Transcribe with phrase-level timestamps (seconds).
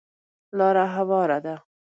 [0.57, 1.55] لاره هواره ده.